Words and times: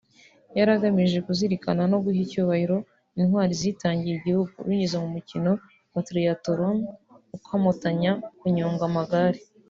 yari 0.57 0.71
igamije 0.77 1.17
kuzirikana 1.27 1.83
no 1.91 1.97
guha 2.03 2.19
icyubahiro 2.25 2.77
Intwari 3.19 3.53
zitangiye 3.61 4.13
igihugu 4.17 4.53
binyuze 4.67 4.95
mu 5.03 5.09
mukino 5.15 5.51
wa 5.93 6.01
Triathlon 6.07 6.77
ukomatanya 7.37 8.11
kunyonga 8.39 8.83
amagare 8.89 9.39